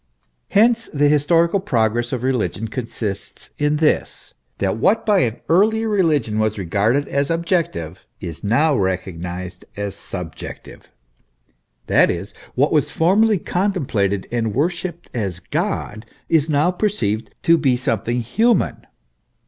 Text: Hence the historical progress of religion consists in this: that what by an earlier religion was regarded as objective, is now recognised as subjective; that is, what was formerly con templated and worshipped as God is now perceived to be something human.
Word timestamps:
Hence 0.49 0.89
the 0.91 1.07
historical 1.07 1.59
progress 1.59 2.11
of 2.11 2.23
religion 2.23 2.67
consists 2.69 3.51
in 3.59 3.75
this: 3.75 4.33
that 4.57 4.77
what 4.77 5.05
by 5.05 5.19
an 5.19 5.41
earlier 5.47 5.87
religion 5.89 6.39
was 6.39 6.57
regarded 6.57 7.07
as 7.07 7.29
objective, 7.29 8.07
is 8.19 8.43
now 8.43 8.75
recognised 8.75 9.63
as 9.77 9.95
subjective; 9.95 10.89
that 11.85 12.09
is, 12.09 12.33
what 12.55 12.73
was 12.73 12.89
formerly 12.89 13.37
con 13.37 13.73
templated 13.73 14.25
and 14.31 14.55
worshipped 14.55 15.11
as 15.13 15.37
God 15.39 16.07
is 16.27 16.49
now 16.49 16.71
perceived 16.71 17.35
to 17.43 17.55
be 17.59 17.77
something 17.77 18.21
human. 18.21 18.87